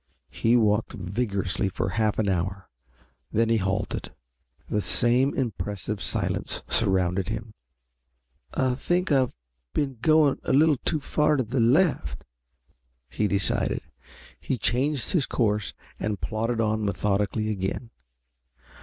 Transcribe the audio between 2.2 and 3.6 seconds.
hour. Then he